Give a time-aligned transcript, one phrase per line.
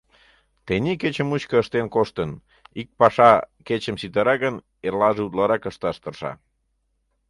[0.65, 2.31] Тений кече мучко ыштен коштын,
[2.81, 3.31] ик паша
[3.67, 4.55] кечым ситара гын,
[4.87, 6.31] эрлаже утларак ышташ тырша.